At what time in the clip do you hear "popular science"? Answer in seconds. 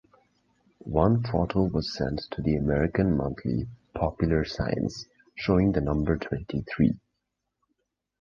3.93-5.05